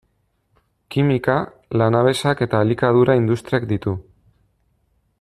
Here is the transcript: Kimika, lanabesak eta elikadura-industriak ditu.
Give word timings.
Kimika, 0.95 1.35
lanabesak 1.81 2.41
eta 2.47 2.63
elikadura-industriak 2.67 3.69
ditu. 3.75 3.95